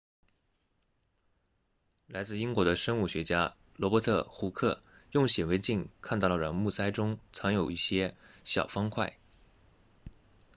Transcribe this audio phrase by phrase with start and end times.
[2.07, 4.81] 来自英国的生物学家罗伯特胡克 robert hooke
[5.11, 9.19] 用显微镜看到了软木塞中藏有一些小方块